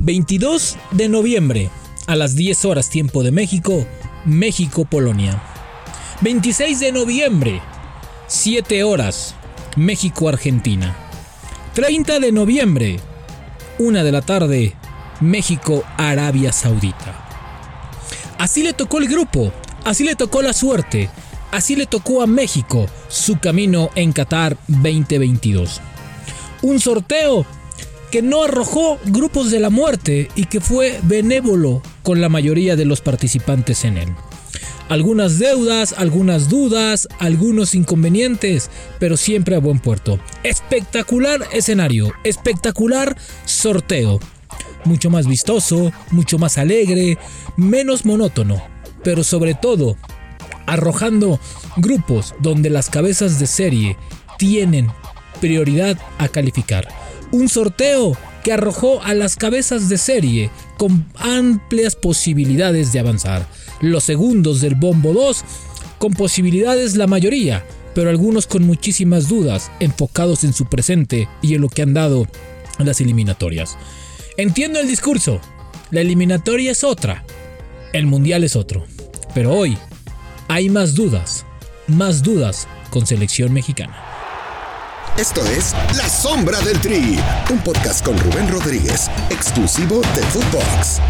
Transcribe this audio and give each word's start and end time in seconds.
22 0.00 0.76
de 0.92 1.08
noviembre, 1.08 1.70
a 2.06 2.14
las 2.14 2.36
10 2.36 2.64
horas 2.66 2.88
tiempo 2.88 3.24
de 3.24 3.32
México, 3.32 3.84
México-Polonia. 4.24 5.42
26 6.20 6.80
de 6.80 6.92
noviembre, 6.92 7.60
7 8.28 8.84
horas, 8.84 9.34
México-Argentina. 9.76 10.96
30 11.74 12.20
de 12.20 12.32
noviembre, 12.32 13.00
1 13.78 14.04
de 14.04 14.12
la 14.12 14.22
tarde, 14.22 14.74
México-Arabia 15.20 16.52
Saudita. 16.52 17.26
Así 18.38 18.62
le 18.62 18.74
tocó 18.74 18.98
el 18.98 19.08
grupo, 19.08 19.52
así 19.84 20.04
le 20.04 20.14
tocó 20.14 20.42
la 20.42 20.52
suerte, 20.52 21.10
así 21.50 21.74
le 21.74 21.86
tocó 21.86 22.22
a 22.22 22.26
México 22.28 22.86
su 23.08 23.38
camino 23.40 23.90
en 23.96 24.12
Qatar 24.12 24.56
2022. 24.68 25.80
Un 26.62 26.78
sorteo 26.78 27.46
que 28.10 28.22
no 28.22 28.44
arrojó 28.44 28.98
grupos 29.06 29.50
de 29.50 29.60
la 29.60 29.70
muerte 29.70 30.28
y 30.34 30.46
que 30.46 30.60
fue 30.60 30.98
benévolo 31.02 31.82
con 32.02 32.20
la 32.20 32.28
mayoría 32.28 32.76
de 32.76 32.84
los 32.84 33.00
participantes 33.00 33.84
en 33.84 33.98
él. 33.98 34.08
Algunas 34.88 35.38
deudas, 35.38 35.94
algunas 35.98 36.48
dudas, 36.48 37.08
algunos 37.18 37.74
inconvenientes, 37.74 38.70
pero 38.98 39.18
siempre 39.18 39.54
a 39.54 39.60
buen 39.60 39.80
puerto. 39.80 40.18
Espectacular 40.44 41.42
escenario, 41.52 42.12
espectacular 42.24 43.14
sorteo. 43.44 44.18
Mucho 44.84 45.10
más 45.10 45.26
vistoso, 45.26 45.92
mucho 46.10 46.38
más 46.38 46.56
alegre, 46.56 47.18
menos 47.56 48.06
monótono, 48.06 48.62
pero 49.04 49.24
sobre 49.24 49.54
todo 49.54 49.96
arrojando 50.66 51.38
grupos 51.76 52.34
donde 52.40 52.70
las 52.70 52.88
cabezas 52.88 53.38
de 53.38 53.46
serie 53.46 53.96
tienen 54.38 54.88
prioridad 55.40 55.98
a 56.18 56.28
calificar. 56.28 56.88
Un 57.30 57.48
sorteo 57.48 58.16
que 58.42 58.52
arrojó 58.52 59.02
a 59.02 59.14
las 59.14 59.36
cabezas 59.36 59.88
de 59.88 59.98
serie 59.98 60.50
con 60.78 61.06
amplias 61.16 61.96
posibilidades 61.96 62.92
de 62.92 63.00
avanzar. 63.00 63.46
Los 63.80 64.04
segundos 64.04 64.60
del 64.60 64.74
Bombo 64.74 65.12
2 65.12 65.44
con 65.98 66.12
posibilidades 66.12 66.96
la 66.96 67.06
mayoría, 67.06 67.64
pero 67.94 68.10
algunos 68.10 68.46
con 68.46 68.64
muchísimas 68.64 69.28
dudas, 69.28 69.70
enfocados 69.80 70.44
en 70.44 70.52
su 70.52 70.66
presente 70.66 71.28
y 71.42 71.54
en 71.54 71.60
lo 71.60 71.68
que 71.68 71.82
han 71.82 71.94
dado 71.94 72.26
las 72.78 73.00
eliminatorias. 73.00 73.76
Entiendo 74.36 74.78
el 74.78 74.86
discurso, 74.86 75.40
la 75.90 76.00
eliminatoria 76.00 76.70
es 76.70 76.84
otra, 76.84 77.24
el 77.92 78.06
mundial 78.06 78.44
es 78.44 78.54
otro, 78.56 78.84
pero 79.34 79.52
hoy 79.52 79.76
hay 80.46 80.68
más 80.70 80.94
dudas, 80.94 81.44
más 81.88 82.22
dudas 82.22 82.68
con 82.90 83.06
selección 83.06 83.52
mexicana. 83.52 84.07
Esto 85.18 85.44
es 85.46 85.74
La 85.96 86.08
Sombra 86.08 86.60
del 86.60 86.80
Tri, 86.80 87.18
un 87.50 87.58
podcast 87.64 88.04
con 88.04 88.16
Rubén 88.16 88.46
Rodríguez, 88.48 89.10
exclusivo 89.30 90.00
de 90.14 90.22
Footbox. 90.22 91.00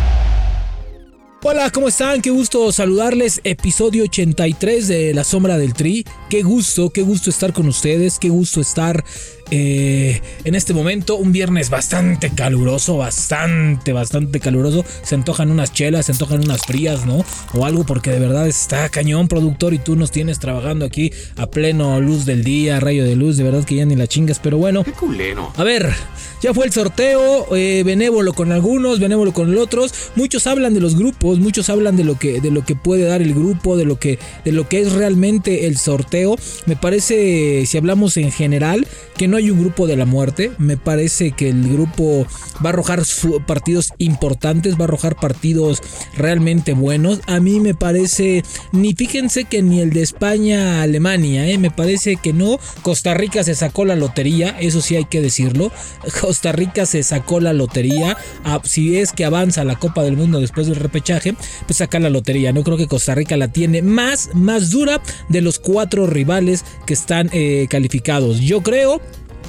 Hola, 1.42 1.70
¿cómo 1.70 1.88
están? 1.88 2.22
Qué 2.22 2.30
gusto 2.30 2.72
saludarles. 2.72 3.42
Episodio 3.44 4.04
83 4.04 4.88
de 4.88 5.12
La 5.12 5.24
Sombra 5.24 5.58
del 5.58 5.74
Tri. 5.74 6.06
Qué 6.30 6.42
gusto, 6.42 6.88
qué 6.88 7.02
gusto 7.02 7.28
estar 7.28 7.52
con 7.52 7.68
ustedes, 7.68 8.18
qué 8.18 8.30
gusto 8.30 8.62
estar 8.62 9.04
eh, 9.50 10.20
en 10.44 10.54
este 10.54 10.74
momento. 10.74 11.16
Un 11.16 11.32
viernes 11.32 11.70
bastante 11.70 12.30
caluroso, 12.30 12.96
bastante, 12.96 13.92
bastante 13.92 14.40
caluroso. 14.40 14.84
Se 15.02 15.14
antojan 15.14 15.50
unas 15.50 15.72
chelas, 15.72 16.06
se 16.06 16.12
antojan 16.12 16.40
unas 16.40 16.62
frías, 16.66 17.06
¿no? 17.06 17.24
O 17.54 17.64
algo 17.64 17.84
porque 17.84 18.10
de 18.10 18.18
verdad 18.18 18.46
está 18.46 18.88
cañón 18.88 19.28
productor 19.28 19.74
y 19.74 19.78
tú 19.78 19.96
nos 19.96 20.10
tienes 20.10 20.38
trabajando 20.38 20.84
aquí 20.84 21.12
a 21.36 21.46
pleno 21.46 22.00
luz 22.00 22.24
del 22.24 22.44
día, 22.44 22.80
rayo 22.80 23.04
de 23.04 23.16
luz. 23.16 23.36
De 23.36 23.44
verdad 23.44 23.64
que 23.64 23.76
ya 23.76 23.86
ni 23.86 23.96
la 23.96 24.06
chingas, 24.06 24.38
pero 24.38 24.58
bueno. 24.58 24.84
Qué 24.84 24.92
culero. 24.92 25.52
A 25.56 25.64
ver, 25.64 25.92
ya 26.40 26.54
fue 26.54 26.66
el 26.66 26.72
sorteo, 26.72 27.54
eh, 27.56 27.82
benévolo 27.84 28.32
con 28.32 28.52
algunos, 28.52 29.00
benévolo 29.00 29.32
con 29.32 29.56
otros. 29.56 29.92
Muchos 30.14 30.46
hablan 30.46 30.74
de 30.74 30.80
los 30.80 30.96
grupos, 30.96 31.38
muchos 31.38 31.68
hablan 31.68 31.96
de 31.96 32.04
lo 32.04 32.18
que, 32.18 32.40
de 32.40 32.50
lo 32.50 32.64
que 32.64 32.76
puede 32.76 33.04
dar 33.04 33.22
el 33.22 33.34
grupo, 33.34 33.76
de 33.76 33.84
lo 33.84 33.98
que, 33.98 34.18
de 34.44 34.52
lo 34.52 34.68
que 34.68 34.80
es 34.80 34.92
realmente 34.92 35.66
el 35.66 35.76
sorteo. 35.76 36.36
Me 36.66 36.76
parece, 36.76 37.64
si 37.66 37.78
hablamos 37.78 38.16
en 38.16 38.30
general, 38.30 38.86
que 39.16 39.28
no 39.28 39.37
hay 39.38 39.50
un 39.50 39.60
grupo 39.60 39.86
de 39.86 39.96
la 39.96 40.04
muerte. 40.04 40.52
Me 40.58 40.76
parece 40.76 41.32
que 41.32 41.48
el 41.48 41.68
grupo 41.72 42.26
va 42.64 42.70
a 42.70 42.72
arrojar 42.72 43.02
partidos 43.46 43.92
importantes, 43.98 44.74
va 44.74 44.80
a 44.80 44.84
arrojar 44.84 45.16
partidos 45.16 45.80
realmente 46.16 46.74
buenos. 46.74 47.20
A 47.26 47.40
mí 47.40 47.60
me 47.60 47.74
parece, 47.74 48.42
ni 48.72 48.94
fíjense 48.94 49.44
que 49.44 49.62
ni 49.62 49.80
el 49.80 49.90
de 49.90 50.02
España 50.02 50.82
Alemania, 50.82 51.48
eh, 51.48 51.58
me 51.58 51.70
parece 51.70 52.16
que 52.16 52.32
no. 52.32 52.58
Costa 52.82 53.14
Rica 53.14 53.42
se 53.44 53.54
sacó 53.54 53.84
la 53.84 53.96
lotería, 53.96 54.56
eso 54.60 54.80
sí 54.80 54.96
hay 54.96 55.04
que 55.04 55.20
decirlo. 55.20 55.72
Costa 56.20 56.52
Rica 56.52 56.86
se 56.86 57.02
sacó 57.02 57.40
la 57.40 57.52
lotería. 57.52 58.16
Ah, 58.44 58.60
si 58.64 58.98
es 58.98 59.12
que 59.12 59.24
avanza 59.24 59.64
la 59.64 59.78
Copa 59.78 60.02
del 60.02 60.16
Mundo 60.16 60.40
después 60.40 60.66
del 60.66 60.76
repechaje, 60.76 61.34
pues 61.66 61.78
saca 61.78 61.98
la 61.98 62.10
lotería. 62.10 62.52
No 62.52 62.64
creo 62.64 62.76
que 62.76 62.86
Costa 62.86 63.14
Rica 63.14 63.36
la 63.36 63.48
tiene 63.48 63.82
más, 63.82 64.30
más 64.34 64.70
dura 64.70 65.00
de 65.28 65.40
los 65.40 65.58
cuatro 65.58 66.06
rivales 66.06 66.64
que 66.86 66.94
están 66.94 67.30
eh, 67.32 67.66
calificados. 67.70 68.40
Yo 68.40 68.62
creo 68.62 69.00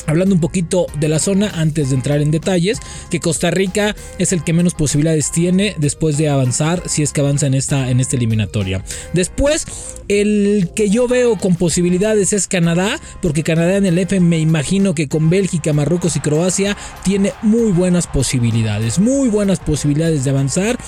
Hablando 0.09 0.33
un 0.33 0.41
poquito 0.41 0.87
de 0.99 1.07
la 1.07 1.19
zona 1.19 1.51
antes 1.53 1.89
de 1.89 1.95
entrar 1.95 2.19
en 2.19 2.31
detalles, 2.31 2.79
que 3.11 3.19
Costa 3.19 3.51
Rica 3.51 3.95
es 4.17 4.33
el 4.33 4.43
que 4.43 4.53
menos 4.53 4.73
posibilidades 4.73 5.31
tiene 5.31 5.75
después 5.77 6.17
de 6.17 6.29
avanzar, 6.29 6.81
si 6.87 7.03
es 7.03 7.13
que 7.13 7.21
avanza 7.21 7.45
en 7.45 7.53
esta, 7.53 7.91
en 7.91 7.99
esta 7.99 8.15
eliminatoria. 8.15 8.83
Después, 9.13 9.67
el 10.07 10.71
que 10.75 10.89
yo 10.89 11.07
veo 11.07 11.35
con 11.35 11.55
posibilidades 11.55 12.33
es 12.33 12.47
Canadá, 12.47 12.99
porque 13.21 13.43
Canadá 13.43 13.77
en 13.77 13.85
el 13.85 13.99
F 13.99 14.19
me 14.19 14.39
imagino 14.39 14.95
que 14.95 15.07
con 15.07 15.29
Bélgica, 15.29 15.73
Marruecos 15.73 16.15
y 16.15 16.21
Croacia 16.21 16.75
tiene 17.03 17.33
muy 17.43 17.71
buenas 17.71 18.07
posibilidades, 18.07 18.97
muy 18.97 19.29
buenas 19.29 19.59
posibilidades 19.59 20.23
de 20.23 20.31
avanzar. 20.31 20.79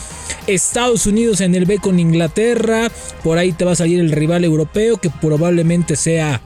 Estados 0.48 1.06
Unidos 1.06 1.42
en 1.42 1.54
el 1.54 1.66
B 1.66 1.78
con 1.78 2.00
Inglaterra, 2.00 2.92
por 3.24 3.38
ahí 3.38 3.52
te 3.52 3.66
va 3.66 3.74
a 3.74 3.76
salir 3.76 4.00
el 4.00 4.12
rival 4.12 4.44
europeo 4.44 4.98
que 4.98 5.12
probablemente 5.12 5.96
sea 5.96 6.42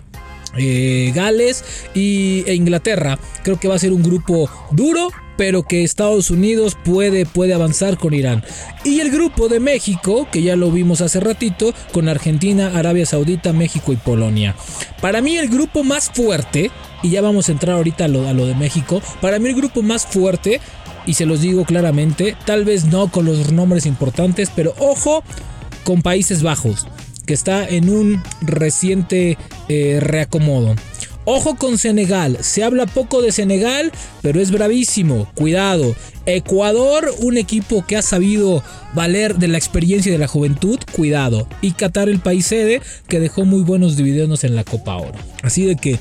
eh, 0.57 1.11
Gales 1.13 1.63
y, 1.93 2.43
e 2.47 2.55
Inglaterra. 2.55 3.19
Creo 3.43 3.59
que 3.59 3.67
va 3.67 3.75
a 3.75 3.79
ser 3.79 3.93
un 3.93 4.03
grupo 4.03 4.49
duro, 4.71 5.09
pero 5.37 5.63
que 5.63 5.83
Estados 5.83 6.29
Unidos 6.29 6.77
puede, 6.83 7.25
puede 7.25 7.53
avanzar 7.53 7.97
con 7.97 8.13
Irán. 8.13 8.43
Y 8.83 8.99
el 8.99 9.11
grupo 9.11 9.49
de 9.49 9.59
México, 9.59 10.27
que 10.31 10.41
ya 10.41 10.55
lo 10.55 10.71
vimos 10.71 11.01
hace 11.01 11.19
ratito, 11.19 11.73
con 11.91 12.07
Argentina, 12.07 12.77
Arabia 12.77 13.05
Saudita, 13.05 13.53
México 13.53 13.93
y 13.93 13.97
Polonia. 13.97 14.55
Para 15.01 15.21
mí 15.21 15.37
el 15.37 15.49
grupo 15.49 15.83
más 15.83 16.09
fuerte, 16.09 16.71
y 17.03 17.09
ya 17.09 17.21
vamos 17.21 17.49
a 17.49 17.51
entrar 17.51 17.75
ahorita 17.75 18.05
a 18.05 18.07
lo, 18.07 18.27
a 18.27 18.33
lo 18.33 18.45
de 18.45 18.55
México, 18.55 19.01
para 19.21 19.39
mí 19.39 19.49
el 19.49 19.55
grupo 19.55 19.81
más 19.81 20.05
fuerte, 20.05 20.61
y 21.05 21.13
se 21.13 21.25
los 21.25 21.41
digo 21.41 21.65
claramente, 21.65 22.35
tal 22.45 22.65
vez 22.65 22.85
no 22.85 23.11
con 23.11 23.25
los 23.25 23.51
nombres 23.51 23.85
importantes, 23.85 24.51
pero 24.55 24.73
ojo 24.79 25.23
con 25.83 26.01
Países 26.01 26.41
Bajos 26.41 26.87
que 27.25 27.33
está 27.33 27.67
en 27.67 27.89
un 27.89 28.21
reciente 28.41 29.37
eh, 29.67 29.99
reacomodo. 30.01 30.75
Ojo 31.27 31.55
con 31.55 31.79
Senegal, 31.79 32.37
se 32.41 32.63
habla 32.63 32.85
poco 32.85 33.23
de 33.23 33.31
Senegal, 33.31 33.91
pero 34.21 34.39
es 34.39 34.51
bravísimo, 34.51 35.27
cuidado. 35.33 35.95
Ecuador, 36.27 37.11
un 37.19 37.37
equipo 37.37 37.83
que 37.83 37.97
ha 37.97 38.03
sabido 38.03 38.63
valer 38.93 39.35
de 39.37 39.47
la 39.47 39.57
experiencia 39.57 40.09
y 40.09 40.13
de 40.13 40.19
la 40.19 40.27
juventud, 40.27 40.77
cuidado. 40.91 41.47
Y 41.61 41.71
Qatar, 41.71 42.09
el 42.09 42.19
país 42.19 42.45
sede, 42.45 42.79
que 43.07 43.19
dejó 43.19 43.43
muy 43.43 43.63
buenos 43.63 43.97
dividendos 43.97 44.43
en 44.43 44.55
la 44.55 44.63
Copa 44.63 44.97
Oro. 44.97 45.17
Así 45.41 45.65
de 45.65 45.75
que 45.75 45.97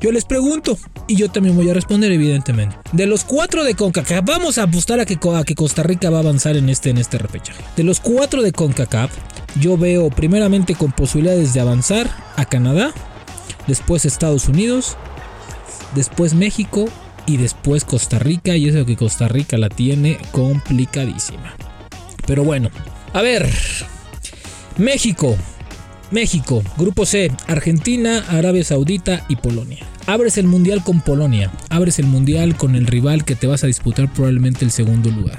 yo 0.00 0.12
les 0.12 0.24
pregunto, 0.24 0.78
y 1.06 1.16
yo 1.16 1.30
también 1.30 1.56
voy 1.56 1.68
a 1.68 1.74
responder, 1.74 2.10
evidentemente. 2.10 2.76
De 2.92 3.06
los 3.06 3.24
cuatro 3.24 3.64
de 3.64 3.74
CONCACAF, 3.74 4.24
vamos 4.24 4.56
a 4.56 4.62
apostar 4.62 4.98
a 4.98 5.04
que, 5.04 5.18
Costa 5.18 5.82
Rica 5.82 6.08
va 6.08 6.18
a 6.18 6.20
avanzar 6.20 6.56
en 6.56 6.70
este, 6.70 6.90
en 6.90 6.98
este 6.98 7.18
repechaje. 7.18 7.62
De 7.76 7.84
los 7.84 8.00
cuatro 8.00 8.42
de 8.42 8.52
CONCACAF, 8.52 9.10
yo 9.60 9.76
veo 9.76 10.08
primeramente 10.08 10.74
con 10.74 10.92
posibilidades 10.92 11.52
de 11.52 11.60
avanzar 11.60 12.08
a 12.36 12.44
Canadá, 12.46 12.92
después 13.66 14.04
Estados 14.04 14.48
Unidos, 14.48 14.96
después 15.94 16.34
México 16.34 16.86
y 17.26 17.36
después 17.36 17.84
Costa 17.84 18.18
Rica. 18.18 18.56
Y 18.56 18.68
eso 18.68 18.86
que 18.86 18.96
Costa 18.96 19.28
Rica 19.28 19.58
la 19.58 19.68
tiene 19.68 20.18
complicadísima. 20.32 21.54
Pero 22.26 22.44
bueno, 22.44 22.70
a 23.12 23.22
ver, 23.22 23.48
México. 24.78 25.36
México, 26.10 26.62
Grupo 26.76 27.06
C, 27.06 27.30
Argentina, 27.46 28.24
Arabia 28.28 28.64
Saudita 28.64 29.24
y 29.28 29.36
Polonia. 29.36 29.86
Abres 30.06 30.38
el 30.38 30.46
mundial 30.46 30.82
con 30.82 31.00
Polonia, 31.00 31.52
abres 31.68 31.98
el 31.98 32.06
mundial 32.06 32.56
con 32.56 32.74
el 32.74 32.86
rival 32.86 33.24
que 33.24 33.36
te 33.36 33.46
vas 33.46 33.62
a 33.62 33.68
disputar 33.68 34.12
probablemente 34.12 34.64
el 34.64 34.70
segundo 34.70 35.10
lugar. 35.10 35.38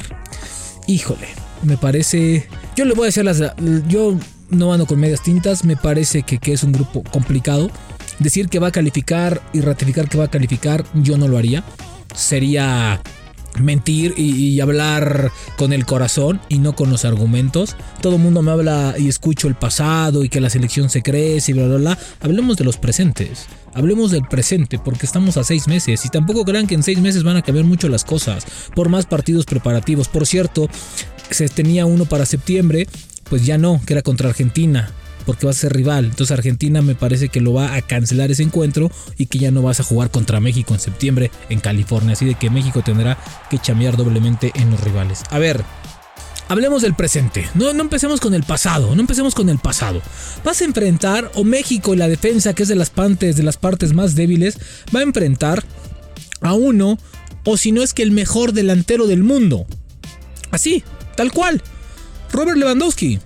Híjole, 0.88 1.28
me 1.64 1.78
parece. 1.78 2.48
Yo 2.76 2.86
le 2.86 2.94
voy 2.94 3.04
a 3.04 3.06
decir 3.08 3.26
las. 3.26 3.42
Yo 3.88 4.18
no 4.50 4.74
ando 4.74 4.86
con 4.86 5.00
medias 5.00 5.24
tintas. 5.24 5.66
Me 5.66 5.78
parece 5.78 6.24
que, 6.24 6.38
que 6.38 6.54
es 6.54 6.64
un 6.64 6.72
grupo 6.72 7.04
complicado. 7.12 7.70
Decir 8.20 8.50
que 8.50 8.60
va 8.60 8.68
a 8.68 8.72
calificar 8.72 9.42
y 9.54 9.62
ratificar 9.62 10.08
que 10.08 10.18
va 10.18 10.26
a 10.26 10.32
calificar, 10.32 10.86
yo 10.94 11.18
no 11.18 11.28
lo 11.28 11.38
haría. 11.38 11.64
Sería 12.16 13.02
mentir 13.60 14.14
y, 14.18 14.60
hablar 14.62 15.32
con 15.58 15.74
el 15.74 15.86
corazón 15.86 16.40
y 16.50 16.60
no 16.60 16.74
con 16.74 16.90
los 16.90 17.06
argumentos. 17.06 17.76
Todo 18.02 18.16
el 18.16 18.22
mundo 18.22 18.42
me 18.42 18.52
habla 18.52 18.96
y 18.98 19.08
escucho 19.08 19.48
el 19.48 19.56
pasado 19.56 20.24
y 20.24 20.30
que 20.30 20.40
la 20.40 20.50
selección 20.50 20.90
se 20.90 21.02
crece 21.02 21.52
y 21.52 21.54
bla, 21.56 21.68
bla, 21.68 21.78
bla. 21.78 21.98
Hablemos 22.20 22.58
de 22.58 22.64
los 22.64 22.78
presentes. 22.78 23.48
Hablemos 23.74 24.12
del 24.12 24.24
presente 24.24 24.80
porque 24.80 25.06
estamos 25.06 25.38
a 25.38 25.44
seis 25.44 25.68
meses 25.68 26.06
y 26.06 26.10
tampoco 26.10 26.44
crean 26.46 26.68
que 26.68 26.76
en 26.76 26.84
seis 26.84 27.00
meses 27.00 27.24
van 27.24 27.38
a 27.38 27.42
cambiar 27.42 27.66
mucho 27.66 27.88
las 27.90 28.04
cosas 28.04 28.46
por 28.76 28.90
más 28.90 29.06
partidos 29.06 29.46
preparativos. 29.46 30.08
Por 30.08 30.28
cierto, 30.28 30.68
se 31.30 31.48
tenía 31.50 31.86
uno 31.86 32.06
para 32.06 32.26
septiembre, 32.26 32.88
pues 33.30 33.46
ya 33.46 33.58
no, 33.58 33.82
que 33.86 33.94
era 33.94 34.02
contra 34.02 34.30
Argentina 34.30 34.92
porque 35.26 35.46
va 35.46 35.52
a 35.52 35.56
ser 35.56 35.74
rival. 35.74 36.06
Entonces 36.06 36.32
Argentina 36.32 36.82
me 36.82 36.96
parece 36.96 37.30
que 37.30 37.42
lo 37.42 37.54
va 37.54 37.76
a 37.76 37.82
cancelar 37.82 38.32
ese 38.32 38.44
encuentro 38.44 38.92
y 39.18 39.28
que 39.28 39.40
ya 39.40 39.52
no 39.52 39.62
vas 39.62 39.80
a 39.80 39.84
jugar 39.84 40.12
contra 40.12 40.40
México 40.40 40.74
en 40.74 40.80
septiembre 40.80 41.32
en 41.50 41.60
California. 41.60 42.14
Así 42.14 42.26
de 42.26 42.36
que 42.36 42.50
México 42.50 42.82
tendrá 42.84 43.18
que 43.50 43.60
chambear 43.60 43.98
doblemente 43.98 44.52
en 44.56 44.72
los 44.72 44.82
rivales. 44.82 45.24
A 45.30 45.40
ver. 45.40 45.64
Hablemos 46.48 46.82
del 46.82 46.96
presente, 46.96 47.48
no, 47.54 47.72
no 47.72 47.82
empecemos 47.82 48.20
con 48.20 48.34
el 48.34 48.44
pasado, 48.44 48.94
no 48.94 49.00
empecemos 49.00 49.34
con 49.34 49.48
el 49.48 49.58
pasado. 49.58 50.02
Vas 50.44 50.60
a 50.60 50.66
enfrentar, 50.66 51.32
o 51.36 51.46
México, 51.46 51.96
la 51.96 52.10
defensa, 52.10 52.54
que 52.54 52.64
es 52.64 52.68
de 52.68 52.76
las 52.76 52.90
partes, 52.90 53.38
de 53.38 53.44
las 53.44 53.56
partes 53.56 53.94
más 53.94 54.16
débiles, 54.16 54.58
va 54.94 55.00
a 55.00 55.04
enfrentar 55.04 55.64
a 56.42 56.54
uno, 56.54 56.98
o 57.46 57.56
si 57.56 57.72
no 57.72 57.82
es 57.82 57.94
que 57.94 58.04
el 58.04 58.12
mejor 58.12 58.52
delantero 58.52 59.08
del 59.08 59.24
mundo. 59.24 59.66
Así, 60.52 60.84
tal 61.16 61.32
cual. 61.32 61.62
Robert 62.34 62.58
Lewandowski. 62.58 63.20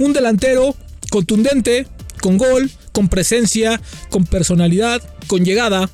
Un 0.00 0.12
delantero 0.12 0.74
contundente, 1.16 1.86
con 2.20 2.36
gol, 2.36 2.70
con 2.92 3.08
presencia, 3.08 3.80
con 4.10 4.26
personalidad, 4.26 5.00
con 5.26 5.46
llegada. 5.46 5.88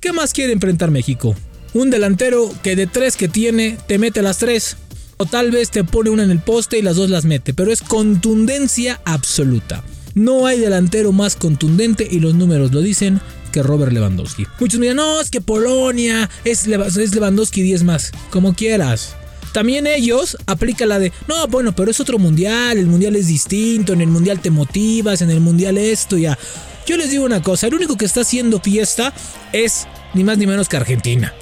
¿Qué 0.00 0.14
más 0.14 0.32
quiere 0.32 0.54
enfrentar 0.54 0.90
México? 0.90 1.36
Un 1.74 1.90
delantero 1.90 2.50
que 2.62 2.74
de 2.74 2.86
tres 2.86 3.16
que 3.18 3.28
tiene 3.28 3.76
te 3.86 3.98
mete 3.98 4.22
las 4.22 4.38
tres. 4.38 4.78
O 5.18 5.26
tal 5.26 5.50
vez 5.50 5.70
te 5.70 5.84
pone 5.84 6.08
una 6.08 6.22
en 6.22 6.30
el 6.30 6.38
poste 6.38 6.78
y 6.78 6.82
las 6.82 6.96
dos 6.96 7.10
las 7.10 7.26
mete. 7.26 7.52
Pero 7.52 7.70
es 7.70 7.82
contundencia 7.82 8.98
absoluta. 9.04 9.84
No 10.14 10.46
hay 10.46 10.58
delantero 10.58 11.12
más 11.12 11.36
contundente 11.36 12.08
y 12.10 12.20
los 12.20 12.34
números 12.34 12.72
lo 12.72 12.80
dicen 12.80 13.20
que 13.52 13.62
Robert 13.62 13.92
Lewandowski. 13.92 14.46
Muchos 14.58 14.80
me 14.80 14.86
dirán, 14.86 14.96
no, 14.96 15.20
es 15.20 15.28
que 15.28 15.42
Polonia 15.42 16.30
es, 16.44 16.66
Lewandowski 16.66 17.60
10 17.60 17.84
más. 17.84 18.10
Como 18.30 18.54
quieras. 18.54 19.16
También 19.52 19.86
ellos 19.86 20.36
aplican 20.46 20.88
la 20.88 20.98
de, 20.98 21.12
no, 21.28 21.46
bueno, 21.48 21.74
pero 21.74 21.90
es 21.90 22.00
otro 22.00 22.18
mundial, 22.18 22.78
el 22.78 22.86
mundial 22.86 23.16
es 23.16 23.26
distinto, 23.26 23.92
en 23.92 24.00
el 24.00 24.08
mundial 24.08 24.40
te 24.40 24.50
motivas, 24.50 25.20
en 25.20 25.30
el 25.30 25.40
mundial 25.40 25.76
esto, 25.78 26.16
ya. 26.16 26.38
Yo 26.86 26.96
les 26.96 27.10
digo 27.10 27.24
una 27.24 27.42
cosa, 27.42 27.66
el 27.66 27.74
único 27.74 27.96
que 27.96 28.06
está 28.06 28.22
haciendo 28.22 28.60
fiesta 28.60 29.12
es 29.52 29.86
ni 30.14 30.24
más 30.24 30.38
ni 30.38 30.46
menos 30.46 30.68
que 30.68 30.76
Argentina. 30.76 31.34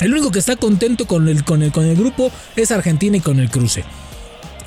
El 0.00 0.12
único 0.12 0.30
que 0.30 0.38
está 0.38 0.56
contento 0.56 1.06
con 1.06 1.28
el, 1.28 1.44
con 1.44 1.62
el, 1.62 1.72
con 1.72 1.84
el 1.84 1.96
grupo 1.96 2.32
es 2.56 2.70
Argentina 2.70 3.16
y 3.16 3.20
con 3.20 3.38
el 3.38 3.50
cruce. 3.50 3.84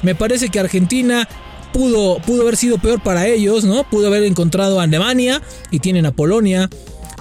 Me 0.04 0.14
parece 0.14 0.50
que 0.50 0.60
Argentina 0.60 1.28
pudo, 1.72 2.20
pudo 2.20 2.44
haber 2.44 2.58
sido 2.58 2.78
peor 2.78 3.02
para 3.02 3.28
ellos, 3.28 3.64
¿no? 3.64 3.84
Pudo 3.90 4.08
haber 4.08 4.24
encontrado 4.24 4.80
a 4.80 4.84
Alemania 4.84 5.42
y 5.72 5.80
tienen 5.80 6.06
a 6.06 6.12
Polonia 6.12 6.70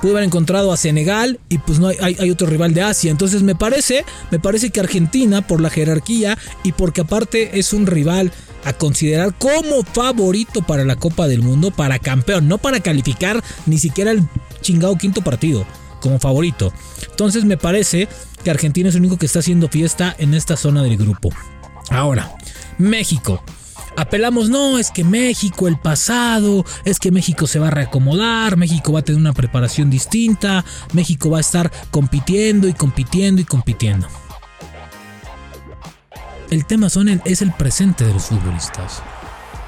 pudo 0.02 0.12
haber 0.12 0.24
encontrado 0.24 0.72
a 0.72 0.76
Senegal 0.76 1.38
y 1.48 1.58
pues 1.58 1.78
no 1.78 1.86
hay, 1.86 2.16
hay, 2.18 2.30
otro 2.30 2.48
rival 2.48 2.74
de 2.74 2.82
Asia. 2.82 3.10
Entonces 3.10 3.42
me 3.42 3.54
parece, 3.54 4.04
me 4.32 4.40
parece 4.40 4.70
que 4.70 4.80
Argentina, 4.80 5.46
por 5.46 5.60
la 5.60 5.70
jerarquía 5.70 6.36
y 6.64 6.72
porque 6.72 7.02
aparte 7.02 7.58
es 7.58 7.72
un 7.72 7.86
rival 7.86 8.32
a 8.64 8.72
considerar 8.72 9.32
como 9.38 9.84
favorito 9.84 10.62
para 10.62 10.84
la 10.84 10.96
Copa 10.96 11.28
del 11.28 11.42
Mundo, 11.42 11.70
para 11.70 12.00
campeón, 12.00 12.48
no 12.48 12.58
para 12.58 12.80
calificar 12.80 13.42
ni 13.66 13.78
siquiera 13.78 14.10
el 14.10 14.24
chingado 14.60 14.96
quinto 14.96 15.22
partido, 15.22 15.64
como 16.00 16.18
favorito. 16.18 16.72
Entonces 17.08 17.44
me 17.44 17.56
parece 17.56 18.08
que 18.42 18.50
Argentina 18.50 18.88
es 18.88 18.96
el 18.96 19.02
único 19.02 19.18
que 19.18 19.26
está 19.26 19.38
haciendo 19.38 19.68
fiesta 19.68 20.14
en 20.18 20.34
esta 20.34 20.56
zona 20.56 20.82
del 20.82 20.96
grupo. 20.96 21.30
Ahora, 21.90 22.34
México 22.76 23.42
apelamos, 23.96 24.48
no, 24.48 24.78
es 24.78 24.90
que 24.90 25.04
México, 25.04 25.68
el 25.68 25.78
pasado, 25.78 26.64
es 26.84 26.98
que 26.98 27.10
México 27.10 27.46
se 27.46 27.58
va 27.58 27.68
a 27.68 27.70
reacomodar, 27.70 28.56
México 28.56 28.92
va 28.92 29.00
a 29.00 29.02
tener 29.02 29.20
una 29.20 29.32
preparación 29.32 29.90
distinta, 29.90 30.64
México 30.92 31.30
va 31.30 31.38
a 31.38 31.42
estar 31.42 31.70
compitiendo 31.90 32.68
y 32.68 32.72
compitiendo 32.72 33.40
y 33.40 33.44
compitiendo. 33.44 34.06
El 36.50 36.66
tema 36.66 36.90
son 36.90 37.08
es 37.24 37.42
el 37.42 37.52
presente 37.52 38.04
de 38.04 38.12
los 38.12 38.24
futbolistas. 38.24 39.02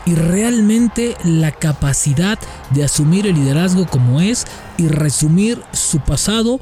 Y 0.06 0.14
realmente 0.14 1.16
la 1.24 1.50
capacidad 1.50 2.38
de 2.70 2.84
asumir 2.84 3.26
el 3.26 3.36
liderazgo 3.36 3.86
como 3.86 4.20
es 4.20 4.44
y 4.76 4.88
resumir 4.88 5.62
su 5.72 6.00
pasado 6.00 6.60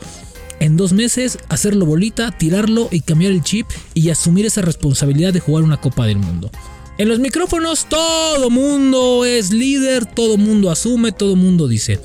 en 0.60 0.76
dos 0.76 0.92
meses, 0.92 1.40
hacerlo 1.48 1.86
bolita, 1.86 2.30
tirarlo 2.30 2.86
y 2.92 3.00
cambiar 3.00 3.32
el 3.32 3.42
chip 3.42 3.66
y 3.94 4.10
asumir 4.10 4.46
esa 4.46 4.62
responsabilidad 4.62 5.32
de 5.32 5.40
jugar 5.40 5.64
una 5.64 5.80
Copa 5.80 6.06
del 6.06 6.18
Mundo. 6.18 6.52
En 7.02 7.08
los 7.08 7.18
micrófonos 7.18 7.86
todo 7.88 8.48
mundo 8.48 9.24
es 9.24 9.50
líder, 9.50 10.06
todo 10.06 10.36
mundo 10.36 10.70
asume, 10.70 11.10
todo 11.10 11.34
mundo 11.34 11.66
dice. 11.66 11.98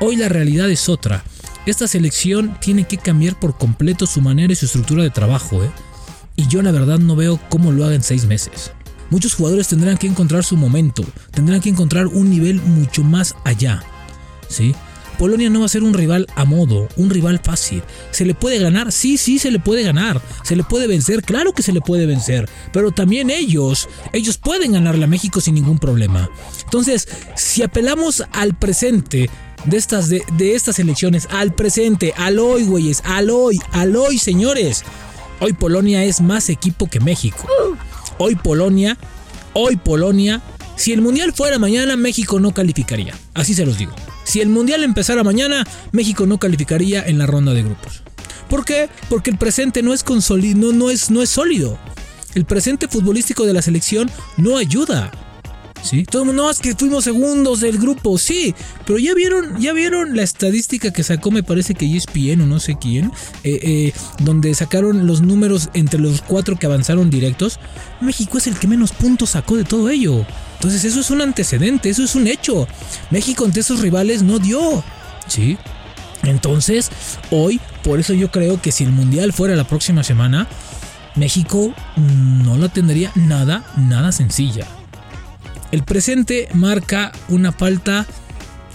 Hoy 0.00 0.16
la 0.16 0.28
realidad 0.28 0.68
es 0.68 0.88
otra. 0.88 1.22
Esta 1.66 1.86
selección 1.86 2.58
tiene 2.60 2.82
que 2.82 2.98
cambiar 2.98 3.38
por 3.38 3.56
completo 3.56 4.06
su 4.06 4.20
manera 4.20 4.52
y 4.52 4.56
su 4.56 4.66
estructura 4.66 5.04
de 5.04 5.10
trabajo, 5.10 5.62
¿eh? 5.62 5.70
Y 6.34 6.48
yo 6.48 6.62
la 6.62 6.72
verdad 6.72 6.98
no 6.98 7.14
veo 7.14 7.38
cómo 7.48 7.70
lo 7.70 7.84
haga 7.84 7.94
en 7.94 8.02
seis 8.02 8.24
meses. 8.24 8.72
Muchos 9.08 9.34
jugadores 9.34 9.68
tendrán 9.68 9.96
que 9.98 10.08
encontrar 10.08 10.42
su 10.42 10.56
momento, 10.56 11.04
tendrán 11.30 11.60
que 11.60 11.68
encontrar 11.68 12.08
un 12.08 12.28
nivel 12.28 12.60
mucho 12.60 13.04
más 13.04 13.36
allá. 13.44 13.84
¿Sí? 14.48 14.74
Polonia 15.20 15.50
no 15.50 15.60
va 15.60 15.66
a 15.66 15.68
ser 15.68 15.82
un 15.82 15.92
rival 15.92 16.26
a 16.34 16.46
modo, 16.46 16.88
un 16.96 17.10
rival 17.10 17.40
fácil. 17.44 17.82
¿Se 18.10 18.24
le 18.24 18.34
puede 18.34 18.58
ganar? 18.58 18.90
Sí, 18.90 19.18
sí, 19.18 19.38
se 19.38 19.50
le 19.50 19.58
puede 19.58 19.82
ganar. 19.82 20.18
¿Se 20.44 20.56
le 20.56 20.64
puede 20.64 20.86
vencer? 20.86 21.22
Claro 21.22 21.52
que 21.52 21.62
se 21.62 21.74
le 21.74 21.82
puede 21.82 22.06
vencer. 22.06 22.48
Pero 22.72 22.90
también 22.90 23.28
ellos, 23.28 23.86
ellos 24.14 24.38
pueden 24.38 24.72
ganarle 24.72 25.04
a 25.04 25.08
México 25.08 25.42
sin 25.42 25.56
ningún 25.56 25.78
problema. 25.78 26.30
Entonces, 26.64 27.06
si 27.36 27.62
apelamos 27.62 28.24
al 28.32 28.56
presente, 28.56 29.28
de 29.66 29.76
estas, 29.76 30.08
de, 30.08 30.24
estas 30.54 30.78
elecciones, 30.78 31.28
al 31.30 31.54
presente, 31.54 32.14
al 32.16 32.38
hoy, 32.38 32.64
güeyes, 32.64 33.02
al 33.04 33.28
hoy, 33.28 33.60
al 33.72 33.96
hoy, 33.96 34.16
señores. 34.16 34.84
Hoy 35.38 35.52
Polonia 35.52 36.02
es 36.02 36.22
más 36.22 36.48
equipo 36.48 36.88
que 36.88 36.98
México. 36.98 37.46
Hoy 38.16 38.36
Polonia, 38.36 38.96
hoy 39.52 39.76
Polonia, 39.76 40.40
si 40.80 40.94
el 40.94 41.02
Mundial 41.02 41.34
fuera 41.34 41.58
mañana, 41.58 41.94
México 41.94 42.40
no 42.40 42.54
calificaría. 42.54 43.14
Así 43.34 43.52
se 43.52 43.66
los 43.66 43.76
digo. 43.76 43.92
Si 44.24 44.40
el 44.40 44.48
Mundial 44.48 44.82
empezara 44.82 45.22
mañana, 45.22 45.66
México 45.92 46.24
no 46.24 46.38
calificaría 46.38 47.06
en 47.06 47.18
la 47.18 47.26
ronda 47.26 47.52
de 47.52 47.62
grupos. 47.62 48.02
¿Por 48.48 48.64
qué? 48.64 48.88
Porque 49.10 49.30
el 49.30 49.36
presente 49.36 49.82
no 49.82 49.92
es, 49.92 50.02
no, 50.08 50.72
no 50.72 50.90
es, 50.90 51.10
no 51.10 51.20
es 51.20 51.28
sólido. 51.28 51.78
El 52.34 52.46
presente 52.46 52.88
futbolístico 52.88 53.44
de 53.44 53.52
la 53.52 53.60
selección 53.60 54.10
no 54.38 54.56
ayuda. 54.56 55.10
¿Sí? 55.82 56.04
Todo 56.04 56.22
el 56.22 56.26
mundo, 56.26 56.42
no, 56.42 56.50
es 56.50 56.58
que 56.58 56.74
fuimos 56.74 57.04
segundos 57.04 57.60
del 57.60 57.78
grupo, 57.78 58.18
sí, 58.18 58.54
pero 58.86 58.98
ya 58.98 59.14
vieron, 59.14 59.58
ya 59.58 59.72
vieron 59.72 60.14
la 60.14 60.22
estadística 60.22 60.92
que 60.92 61.02
sacó, 61.02 61.30
me 61.30 61.42
parece 61.42 61.74
que 61.74 61.86
ESPN 61.86 62.42
o 62.42 62.46
no 62.46 62.60
sé 62.60 62.76
quién, 62.78 63.06
eh, 63.44 63.58
eh, 63.62 63.92
donde 64.20 64.54
sacaron 64.54 65.06
los 65.06 65.22
números 65.22 65.70
entre 65.72 65.98
los 65.98 66.20
cuatro 66.22 66.56
que 66.56 66.66
avanzaron 66.66 67.08
directos. 67.08 67.58
México 68.00 68.38
es 68.38 68.46
el 68.46 68.58
que 68.58 68.68
menos 68.68 68.92
puntos 68.92 69.30
sacó 69.30 69.56
de 69.56 69.64
todo 69.64 69.88
ello. 69.88 70.26
Entonces 70.54 70.84
eso 70.84 71.00
es 71.00 71.10
un 71.10 71.22
antecedente, 71.22 71.88
eso 71.88 72.04
es 72.04 72.14
un 72.14 72.26
hecho. 72.26 72.68
México 73.10 73.44
ante 73.44 73.60
esos 73.60 73.80
rivales 73.80 74.22
no 74.22 74.38
dio. 74.38 74.84
¿Sí? 75.26 75.56
Entonces, 76.24 76.90
hoy, 77.30 77.60
por 77.82 77.98
eso 77.98 78.12
yo 78.12 78.30
creo 78.30 78.60
que 78.60 78.72
si 78.72 78.84
el 78.84 78.92
Mundial 78.92 79.32
fuera 79.32 79.56
la 79.56 79.64
próxima 79.64 80.04
semana, 80.04 80.46
México 81.14 81.72
no 81.96 82.56
la 82.58 82.68
tendría 82.68 83.10
nada, 83.14 83.64
nada 83.76 84.12
sencilla. 84.12 84.66
El 85.72 85.84
presente 85.84 86.48
marca 86.54 87.12
una 87.28 87.52
falta 87.52 88.06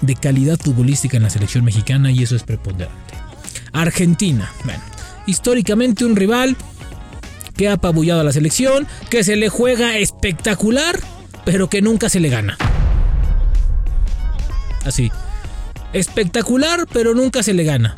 de 0.01 0.15
calidad 0.15 0.57
futbolística 0.59 1.17
en 1.17 1.23
la 1.23 1.29
selección 1.29 1.65
mexicana 1.65 2.11
y 2.11 2.23
eso 2.23 2.35
es 2.35 2.43
preponderante. 2.43 3.15
Argentina, 3.73 4.51
bueno, 4.63 4.81
históricamente 5.25 6.05
un 6.05 6.15
rival 6.15 6.55
que 7.55 7.67
ha 7.69 7.73
apabullado 7.73 8.21
a 8.21 8.23
la 8.23 8.33
selección, 8.33 8.87
que 9.09 9.23
se 9.23 9.35
le 9.35 9.49
juega 9.49 9.97
espectacular 9.97 10.99
pero 11.45 11.69
que 11.69 11.81
nunca 11.81 12.09
se 12.09 12.19
le 12.19 12.29
gana. 12.29 12.57
Así. 14.83 15.11
Espectacular, 15.93 16.87
pero 16.91 17.13
nunca 17.13 17.43
se 17.43 17.53
le 17.53 17.63
gana. 17.63 17.95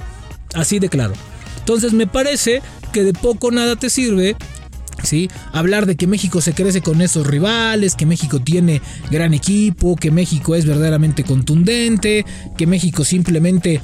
Así 0.53 0.77
de 0.77 0.89
claro. 0.89 1.13
Entonces 1.59 1.93
me 1.93 2.05
parece 2.05 2.61
que 2.93 3.03
de 3.03 3.13
poco 3.13 3.49
nada 3.51 3.75
te 3.75 3.89
sirve 3.89 4.35
¿Sí? 5.07 5.29
Hablar 5.53 5.85
de 5.85 5.95
que 5.95 6.05
México 6.05 6.41
se 6.41 6.53
crece 6.53 6.81
con 6.81 7.01
esos 7.01 7.25
rivales, 7.25 7.95
que 7.95 8.05
México 8.05 8.41
tiene 8.41 8.81
gran 9.09 9.33
equipo, 9.33 9.95
que 9.95 10.11
México 10.11 10.53
es 10.53 10.65
verdaderamente 10.65 11.23
contundente, 11.23 12.25
que 12.57 12.67
México 12.67 13.05
simplemente 13.05 13.79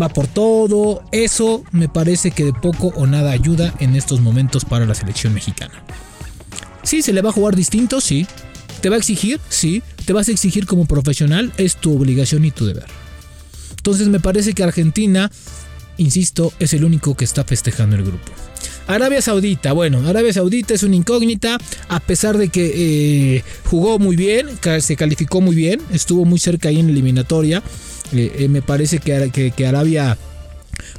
va 0.00 0.10
por 0.10 0.26
todo, 0.26 1.02
eso 1.12 1.64
me 1.72 1.88
parece 1.88 2.30
que 2.30 2.44
de 2.44 2.52
poco 2.52 2.88
o 2.88 3.06
nada 3.06 3.30
ayuda 3.30 3.72
en 3.80 3.96
estos 3.96 4.20
momentos 4.20 4.66
para 4.66 4.84
la 4.84 4.94
selección 4.94 5.32
mexicana. 5.32 5.82
Sí, 6.82 7.00
se 7.00 7.14
le 7.14 7.22
va 7.22 7.30
a 7.30 7.32
jugar 7.32 7.56
distinto, 7.56 8.02
sí, 8.02 8.26
¿Te 8.80 8.90
va 8.90 8.96
a 8.96 8.98
exigir? 8.98 9.40
Sí. 9.48 9.82
¿Te 10.04 10.12
vas 10.12 10.28
a 10.28 10.32
exigir 10.32 10.66
como 10.66 10.86
profesional? 10.86 11.52
Es 11.56 11.76
tu 11.76 11.96
obligación 11.96 12.44
y 12.44 12.50
tu 12.50 12.66
deber. 12.66 12.86
Entonces 13.70 14.08
me 14.08 14.20
parece 14.20 14.52
que 14.52 14.62
Argentina, 14.62 15.30
insisto, 15.98 16.52
es 16.58 16.72
el 16.72 16.84
único 16.84 17.16
que 17.16 17.24
está 17.24 17.44
festejando 17.44 17.96
el 17.96 18.04
grupo. 18.04 18.32
Arabia 18.86 19.20
Saudita, 19.20 19.72
bueno, 19.72 20.06
Arabia 20.06 20.32
Saudita 20.32 20.74
es 20.74 20.82
una 20.82 20.96
incógnita, 20.96 21.58
a 21.88 22.00
pesar 22.00 22.38
de 22.38 22.48
que 22.48 23.36
eh, 23.36 23.44
jugó 23.64 23.98
muy 23.98 24.14
bien, 24.14 24.48
se 24.80 24.96
calificó 24.96 25.40
muy 25.40 25.56
bien, 25.56 25.80
estuvo 25.92 26.24
muy 26.24 26.38
cerca 26.38 26.68
ahí 26.68 26.78
en 26.78 26.86
la 26.86 26.92
eliminatoria. 26.92 27.62
Eh, 28.12 28.32
eh, 28.38 28.48
me 28.48 28.62
parece 28.62 29.00
que, 29.00 29.52
que 29.54 29.66
Arabia 29.66 30.16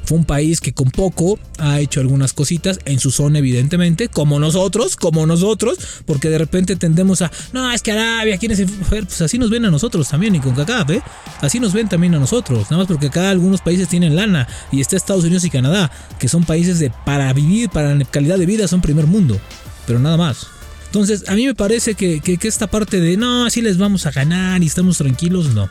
fue 0.04 0.18
un 0.18 0.24
país 0.24 0.60
que 0.60 0.72
con 0.72 0.90
poco 0.90 1.38
ha 1.58 1.80
hecho 1.80 2.00
algunas 2.00 2.32
cositas 2.32 2.78
en 2.84 3.00
su 3.00 3.10
zona, 3.10 3.38
evidentemente, 3.38 4.08
como 4.08 4.38
nosotros, 4.38 4.96
como 4.96 5.26
nosotros, 5.26 5.78
porque 6.06 6.30
de 6.30 6.38
repente 6.38 6.76
tendemos 6.76 7.22
a, 7.22 7.30
no, 7.52 7.70
es 7.70 7.82
que 7.82 7.92
Arabia, 7.92 8.38
¿quién 8.38 8.52
es 8.52 8.62
Pues 8.88 9.20
así 9.20 9.38
nos 9.38 9.50
ven 9.50 9.64
a 9.64 9.70
nosotros 9.70 10.08
también, 10.08 10.34
y 10.34 10.40
con 10.40 10.54
CACAF, 10.54 10.90
¿eh? 10.90 11.02
Así 11.40 11.60
nos 11.60 11.72
ven 11.72 11.88
también 11.88 12.14
a 12.14 12.18
nosotros, 12.18 12.64
nada 12.70 12.78
más 12.78 12.86
porque 12.86 13.06
acá 13.06 13.30
algunos 13.30 13.60
países 13.60 13.88
tienen 13.88 14.16
lana, 14.16 14.48
y 14.72 14.80
está 14.80 14.96
Estados 14.96 15.24
Unidos 15.24 15.44
y 15.44 15.50
Canadá, 15.50 15.90
que 16.18 16.28
son 16.28 16.44
países 16.44 16.78
de 16.78 16.90
para 17.04 17.32
vivir, 17.32 17.70
para 17.70 17.98
calidad 18.04 18.38
de 18.38 18.46
vida, 18.46 18.68
son 18.68 18.80
primer 18.80 19.06
mundo, 19.06 19.38
pero 19.86 19.98
nada 19.98 20.16
más. 20.16 20.46
Entonces, 20.86 21.28
a 21.28 21.34
mí 21.34 21.44
me 21.46 21.54
parece 21.54 21.94
que, 21.94 22.20
que, 22.20 22.38
que 22.38 22.48
esta 22.48 22.66
parte 22.66 22.98
de, 22.98 23.16
no, 23.18 23.44
así 23.44 23.60
les 23.60 23.76
vamos 23.76 24.06
a 24.06 24.10
ganar 24.10 24.62
y 24.62 24.66
estamos 24.66 24.96
tranquilos, 24.96 25.54
no. 25.54 25.68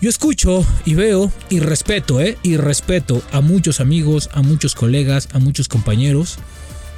Yo 0.00 0.08
escucho 0.08 0.64
y 0.86 0.94
veo 0.94 1.30
y 1.50 1.60
respeto, 1.60 2.20
¿eh? 2.20 2.38
Y 2.42 2.56
respeto 2.56 3.22
a 3.32 3.42
muchos 3.42 3.80
amigos, 3.80 4.30
a 4.32 4.40
muchos 4.40 4.74
colegas, 4.74 5.28
a 5.34 5.38
muchos 5.38 5.68
compañeros, 5.68 6.38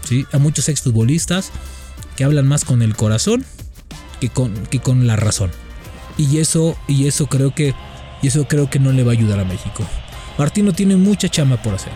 ¿sí? 0.08 0.24
A 0.30 0.38
muchos 0.38 0.68
exfutbolistas 0.68 1.50
que 2.16 2.22
hablan 2.22 2.46
más 2.46 2.64
con 2.64 2.80
el 2.80 2.94
corazón 2.94 3.44
que 4.20 4.28
con, 4.28 4.54
que 4.66 4.78
con 4.78 5.08
la 5.08 5.16
razón. 5.16 5.50
Y 6.16 6.38
eso, 6.38 6.76
y 6.86 7.08
eso 7.08 7.26
creo 7.26 7.52
que, 7.52 7.74
y 8.22 8.28
eso 8.28 8.46
creo 8.46 8.70
que 8.70 8.78
no 8.78 8.92
le 8.92 9.02
va 9.02 9.10
a 9.10 9.14
ayudar 9.14 9.40
a 9.40 9.44
México. 9.44 9.84
Martino 10.38 10.72
tiene 10.72 10.94
mucha 10.94 11.28
chama 11.28 11.60
por 11.60 11.74
hacer. 11.74 11.92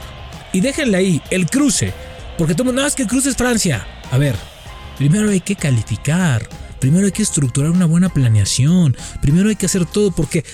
Y 0.52 0.60
déjenle 0.60 0.96
ahí, 0.96 1.22
el 1.30 1.46
cruce. 1.46 1.92
Porque 2.36 2.56
todo 2.56 2.72
no, 2.72 2.84
es 2.84 2.96
que 2.96 3.02
el 3.02 3.08
cruce 3.08 3.28
es 3.28 3.36
Francia. 3.36 3.86
A 4.10 4.18
ver, 4.18 4.34
primero 4.98 5.30
hay 5.30 5.40
que 5.40 5.54
calificar. 5.54 6.48
Primero 6.80 7.06
hay 7.06 7.12
que 7.12 7.22
estructurar 7.22 7.70
una 7.70 7.86
buena 7.86 8.08
planeación. 8.08 8.96
Primero 9.22 9.48
hay 9.48 9.56
que 9.56 9.66
hacer 9.66 9.86
todo 9.86 10.10
porque 10.10 10.44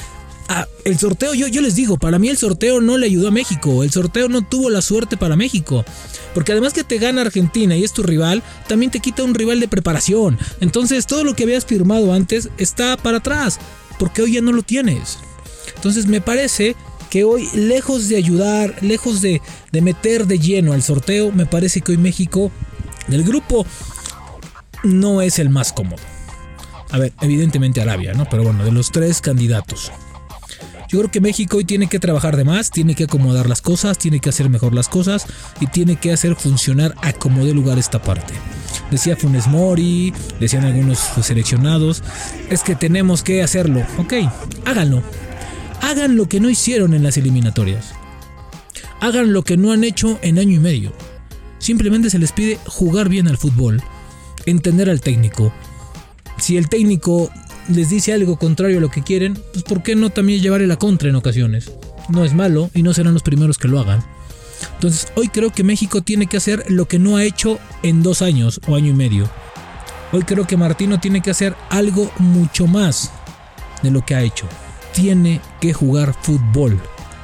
Ah, 0.48 0.66
el 0.84 0.98
sorteo, 0.98 1.34
yo, 1.34 1.60
les 1.60 1.74
digo, 1.74 1.96
para 1.96 2.18
mí 2.18 2.28
el 2.28 2.36
sorteo 2.36 2.80
no 2.80 2.98
le 2.98 3.06
ayudó 3.06 3.28
a 3.28 3.30
México. 3.30 3.82
El 3.82 3.90
sorteo 3.90 4.28
no 4.28 4.42
tuvo 4.42 4.70
la 4.70 4.82
suerte 4.82 5.16
para 5.16 5.36
México. 5.36 5.84
Porque 6.34 6.52
además 6.52 6.72
que 6.72 6.84
te 6.84 6.98
gana 6.98 7.20
Argentina 7.20 7.76
y 7.76 7.84
es 7.84 7.92
tu 7.92 8.02
rival, 8.02 8.42
también 8.68 8.90
te 8.90 9.00
quita 9.00 9.22
un 9.22 9.34
rival 9.34 9.60
de 9.60 9.68
preparación. 9.68 10.38
Entonces 10.60 11.06
todo 11.06 11.24
lo 11.24 11.34
que 11.34 11.44
habías 11.44 11.64
firmado 11.64 12.12
antes 12.12 12.50
está 12.58 12.96
para 12.96 13.18
atrás. 13.18 13.58
Porque 13.98 14.22
hoy 14.22 14.32
ya 14.34 14.40
no 14.40 14.52
lo 14.52 14.62
tienes. 14.62 15.18
Entonces 15.76 16.06
me 16.06 16.20
parece 16.20 16.74
que 17.10 17.24
hoy, 17.24 17.48
lejos 17.54 18.08
de 18.08 18.16
ayudar, 18.16 18.76
lejos 18.80 19.20
de 19.20 19.40
meter 19.72 20.26
de 20.26 20.38
lleno 20.38 20.72
al 20.72 20.82
sorteo, 20.82 21.30
me 21.30 21.46
parece 21.46 21.82
que 21.82 21.92
hoy 21.92 21.98
México, 21.98 22.50
del 23.06 23.22
grupo, 23.22 23.66
no 24.82 25.22
es 25.22 25.38
el 25.38 25.50
más 25.50 25.72
cómodo. 25.72 26.02
A 26.90 26.98
ver, 26.98 27.12
evidentemente 27.22 27.80
Arabia, 27.80 28.12
¿no? 28.12 28.26
Pero 28.30 28.42
bueno, 28.42 28.64
de 28.64 28.72
los 28.72 28.90
tres 28.90 29.20
candidatos. 29.20 29.90
Yo 30.92 30.98
creo 30.98 31.10
que 31.10 31.22
México 31.22 31.56
hoy 31.56 31.64
tiene 31.64 31.86
que 31.86 31.98
trabajar 31.98 32.36
de 32.36 32.44
más, 32.44 32.70
tiene 32.70 32.94
que 32.94 33.04
acomodar 33.04 33.48
las 33.48 33.62
cosas, 33.62 33.96
tiene 33.96 34.20
que 34.20 34.28
hacer 34.28 34.50
mejor 34.50 34.74
las 34.74 34.90
cosas 34.90 35.24
y 35.58 35.66
tiene 35.68 35.96
que 35.96 36.12
hacer 36.12 36.36
funcionar 36.36 36.94
a 37.00 37.14
como 37.14 37.46
de 37.46 37.54
lugar 37.54 37.78
esta 37.78 38.02
parte. 38.02 38.34
Decía 38.90 39.16
Funes 39.16 39.46
Mori, 39.46 40.12
decían 40.38 40.66
algunos 40.66 40.98
seleccionados, 41.22 42.02
es 42.50 42.62
que 42.62 42.74
tenemos 42.74 43.22
que 43.22 43.42
hacerlo. 43.42 43.86
Ok, 43.96 44.12
háganlo. 44.66 45.02
Hagan 45.80 46.14
lo 46.14 46.28
que 46.28 46.40
no 46.40 46.50
hicieron 46.50 46.92
en 46.92 47.02
las 47.02 47.16
eliminatorias. 47.16 47.94
Hagan 49.00 49.32
lo 49.32 49.44
que 49.44 49.56
no 49.56 49.72
han 49.72 49.84
hecho 49.84 50.18
en 50.20 50.38
año 50.38 50.56
y 50.56 50.60
medio. 50.60 50.92
Simplemente 51.58 52.10
se 52.10 52.18
les 52.18 52.32
pide 52.32 52.58
jugar 52.66 53.08
bien 53.08 53.28
al 53.28 53.38
fútbol, 53.38 53.82
entender 54.44 54.90
al 54.90 55.00
técnico. 55.00 55.54
Si 56.36 56.58
el 56.58 56.68
técnico 56.68 57.30
les 57.68 57.90
dice 57.90 58.12
algo 58.12 58.36
contrario 58.36 58.78
a 58.78 58.80
lo 58.80 58.90
que 58.90 59.02
quieren, 59.02 59.38
pues 59.52 59.64
¿por 59.64 59.82
qué 59.82 59.94
no 59.94 60.10
también 60.10 60.40
llevarle 60.40 60.66
la 60.66 60.76
contra 60.76 61.08
en 61.08 61.16
ocasiones? 61.16 61.72
No 62.08 62.24
es 62.24 62.34
malo 62.34 62.70
y 62.74 62.82
no 62.82 62.92
serán 62.92 63.14
los 63.14 63.22
primeros 63.22 63.58
que 63.58 63.68
lo 63.68 63.78
hagan. 63.80 64.04
Entonces 64.74 65.12
hoy 65.16 65.28
creo 65.28 65.50
que 65.50 65.64
México 65.64 66.02
tiene 66.02 66.26
que 66.26 66.36
hacer 66.36 66.64
lo 66.68 66.86
que 66.86 66.98
no 66.98 67.16
ha 67.16 67.24
hecho 67.24 67.58
en 67.82 68.02
dos 68.02 68.22
años 68.22 68.60
o 68.66 68.74
año 68.74 68.90
y 68.90 68.94
medio. 68.94 69.28
Hoy 70.12 70.22
creo 70.22 70.46
que 70.46 70.56
Martino 70.56 71.00
tiene 71.00 71.20
que 71.20 71.30
hacer 71.30 71.56
algo 71.70 72.10
mucho 72.18 72.66
más 72.66 73.10
de 73.82 73.90
lo 73.90 74.04
que 74.04 74.14
ha 74.14 74.22
hecho. 74.22 74.46
Tiene 74.92 75.40
que 75.60 75.72
jugar 75.72 76.14
fútbol. 76.20 76.78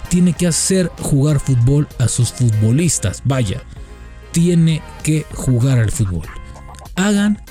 Tiene 0.08 0.32
que 0.32 0.46
hacer 0.46 0.90
jugar 1.00 1.38
fútbol 1.38 1.86
a 1.98 2.08
sus 2.08 2.32
futbolistas. 2.32 3.20
Vaya, 3.24 3.62
tiene 4.32 4.80
que 5.02 5.26
jugar 5.34 5.78
al 5.78 5.90
fútbol. 5.90 6.26
Hagan 6.94 7.42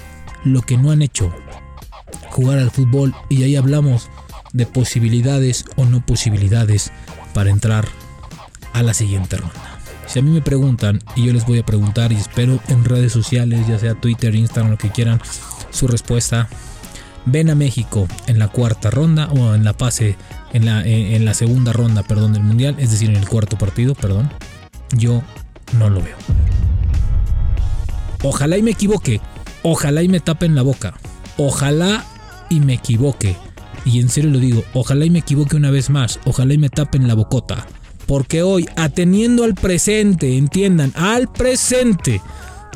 lo 0.43 0.61
que 0.63 0.77
no 0.77 0.89
han 0.89 1.03
hecho 1.03 1.31
jugar 2.37 2.59
al 2.59 2.69
fútbol 2.69 3.15
y 3.29 3.41
ahí 3.41 3.55
hablamos 3.55 4.11
de 4.53 4.67
posibilidades 4.67 5.65
o 5.75 5.85
no 5.85 6.05
posibilidades 6.05 6.91
para 7.33 7.49
entrar 7.49 7.87
a 8.73 8.83
la 8.83 8.93
siguiente 8.93 9.37
ronda. 9.37 9.79
Si 10.05 10.19
a 10.19 10.21
mí 10.21 10.29
me 10.29 10.43
preguntan 10.43 11.01
y 11.15 11.25
yo 11.25 11.33
les 11.33 11.47
voy 11.47 11.57
a 11.57 11.65
preguntar 11.65 12.11
y 12.11 12.15
espero 12.15 12.59
en 12.67 12.85
redes 12.85 13.11
sociales, 13.11 13.67
ya 13.67 13.79
sea 13.79 13.95
Twitter, 13.95 14.35
Instagram, 14.35 14.69
lo 14.69 14.77
que 14.77 14.91
quieran, 14.91 15.19
su 15.71 15.87
respuesta. 15.87 16.47
Ven 17.25 17.49
a 17.49 17.55
México 17.55 18.07
en 18.27 18.37
la 18.37 18.49
cuarta 18.49 18.91
ronda 18.91 19.29
o 19.31 19.55
en 19.55 19.63
la 19.63 19.73
fase, 19.73 20.15
en 20.53 20.65
la, 20.65 20.85
en 20.85 21.25
la 21.25 21.33
segunda 21.33 21.73
ronda, 21.73 22.03
perdón, 22.03 22.33
del 22.33 22.43
Mundial, 22.43 22.75
es 22.77 22.91
decir, 22.91 23.09
en 23.09 23.15
el 23.15 23.27
cuarto 23.27 23.57
partido, 23.57 23.95
perdón. 23.95 24.31
Yo 24.95 25.23
no 25.79 25.89
lo 25.89 26.03
veo. 26.03 26.15
Ojalá 28.21 28.57
y 28.57 28.61
me 28.61 28.71
equivoque. 28.71 29.21
Ojalá 29.63 30.03
y 30.03 30.07
me 30.07 30.19
tapen 30.19 30.53
la 30.53 30.61
boca. 30.61 30.93
Ojalá 31.37 32.05
y 32.49 32.59
me 32.59 32.73
equivoque. 32.73 33.35
Y 33.85 33.99
en 33.99 34.09
serio 34.09 34.31
lo 34.31 34.39
digo, 34.39 34.63
ojalá 34.73 35.05
y 35.05 35.09
me 35.09 35.19
equivoque 35.19 35.55
una 35.55 35.71
vez 35.71 35.89
más, 35.89 36.19
ojalá 36.25 36.53
y 36.53 36.57
me 36.57 36.69
tapen 36.69 37.07
la 37.07 37.13
bocota. 37.13 37.65
Porque 38.05 38.41
hoy, 38.41 38.67
ateniendo 38.75 39.43
al 39.43 39.53
presente, 39.53 40.37
entiendan, 40.37 40.93
al 40.95 41.31
presente, 41.31 42.21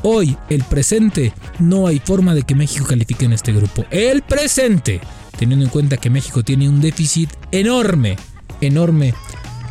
hoy, 0.03 0.37
el 0.49 0.63
presente, 0.63 1.33
no 1.59 1.87
hay 1.87 1.99
forma 1.99 2.33
de 2.33 2.43
que 2.43 2.55
México 2.55 2.85
califique 2.85 3.25
en 3.25 3.33
este 3.33 3.53
grupo. 3.53 3.85
El 3.91 4.21
presente, 4.23 4.99
teniendo 5.37 5.65
en 5.65 5.71
cuenta 5.71 5.97
que 5.97 6.09
México 6.09 6.43
tiene 6.43 6.67
un 6.67 6.81
déficit 6.81 7.29
enorme, 7.51 8.17
enorme, 8.59 9.13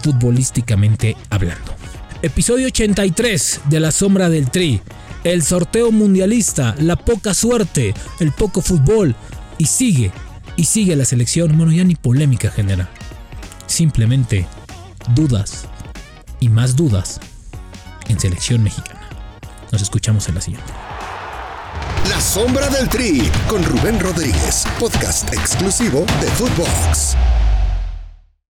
futbolísticamente 0.02 1.16
hablando. 1.28 1.74
Episodio 2.22 2.66
83 2.66 3.62
de 3.70 3.80
La 3.80 3.92
Sombra 3.92 4.28
del 4.28 4.50
Tri. 4.50 4.80
El 5.24 5.42
sorteo 5.42 5.92
mundialista, 5.92 6.74
la 6.78 6.96
poca 6.96 7.34
suerte, 7.34 7.94
el 8.20 8.32
poco 8.32 8.62
fútbol, 8.62 9.14
y 9.60 9.66
sigue, 9.66 10.10
y 10.56 10.64
sigue 10.64 10.96
la 10.96 11.04
selección, 11.04 11.54
bueno, 11.58 11.70
ya 11.70 11.84
ni 11.84 11.94
polémica 11.94 12.50
genera. 12.50 12.88
Simplemente 13.66 14.46
dudas 15.14 15.66
y 16.40 16.48
más 16.48 16.76
dudas 16.76 17.20
en 18.08 18.18
selección 18.18 18.62
mexicana. 18.62 19.02
Nos 19.70 19.82
escuchamos 19.82 20.26
en 20.30 20.36
la 20.36 20.40
siguiente. 20.40 20.72
La 22.08 22.18
sombra 22.22 22.70
del 22.70 22.88
tri 22.88 23.30
con 23.50 23.62
Rubén 23.62 24.00
Rodríguez, 24.00 24.64
podcast 24.78 25.30
exclusivo 25.34 26.06
de 26.22 26.26
Footbox. 26.28 27.16